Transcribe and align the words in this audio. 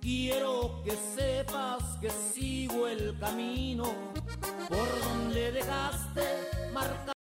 Quiero 0.00 0.82
que 0.84 0.92
sepas 1.16 1.82
que 2.00 2.10
sigo 2.10 2.86
el 2.86 3.18
camino 3.18 3.84
por 4.68 5.00
donde 5.00 5.52
dejaste 5.52 6.22
marcar. 6.72 7.15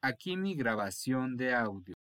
Aquí 0.00 0.36
mi 0.36 0.54
grabación 0.54 1.36
de 1.36 1.54
audio. 1.54 1.94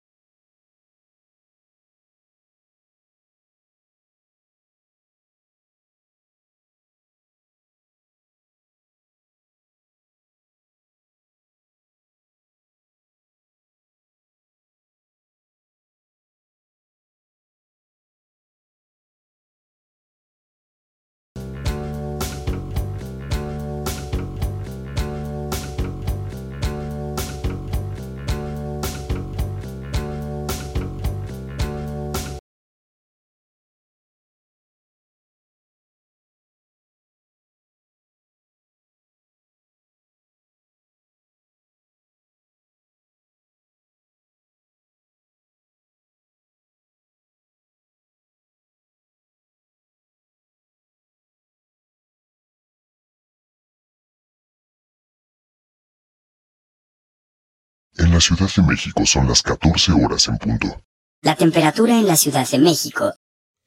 La 58.21 58.37
Ciudad 58.37 58.51
de 58.55 58.63
México 58.63 59.07
son 59.07 59.27
las 59.27 59.41
14 59.41 59.93
horas 59.93 60.29
en 60.29 60.37
punto. 60.37 60.83
La 61.23 61.37
temperatura 61.37 61.99
en 61.99 62.07
la 62.07 62.17
Ciudad 62.17 62.47
de 62.47 62.59
México 62.59 63.15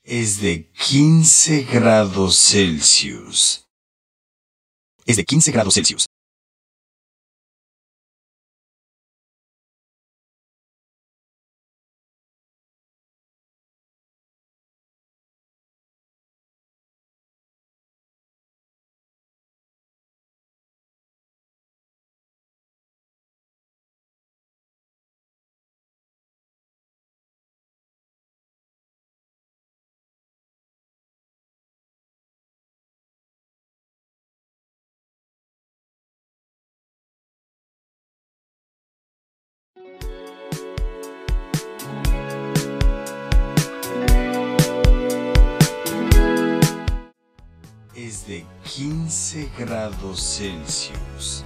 es 0.03 0.41
de 0.41 0.69
15 0.71 1.63
grados 1.63 2.37
Celsius. 2.37 3.65
Es 5.07 5.17
de 5.17 5.25
15 5.25 5.51
grados 5.51 5.73
Celsius. 5.73 6.05
Es 47.95 48.27
de 48.27 48.45
15 48.63 49.49
grados 49.57 50.37
Celsius. 50.37 51.43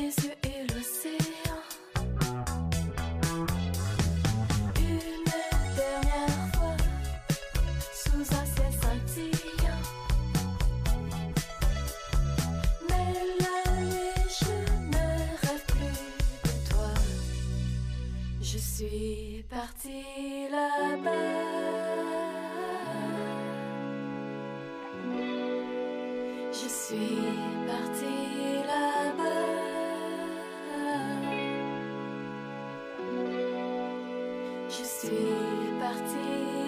Mes 0.00 0.04
yeux 0.04 0.38
et 0.44 0.62
l'océan. 0.72 1.60
Une 4.78 5.24
dernière 5.74 6.46
fois, 6.54 6.76
sous 7.92 8.26
un 8.32 8.46
ciel 8.54 8.72
scintillant. 8.80 9.82
Mais 12.88 13.12
là, 13.40 13.58
je 14.38 14.54
ne 14.86 15.06
rêve 15.42 15.66
plus 15.66 16.00
de 16.44 16.52
toi. 16.70 16.94
Je 18.40 18.58
suis 18.58 19.44
parti 19.50 19.98
là-bas. 20.48 21.10
Je 26.52 26.68
suis 26.68 27.20
parti 27.66 28.14
là-bas. 28.64 29.57
Je 34.70 34.84
suis 34.84 35.08
parti 35.80 36.67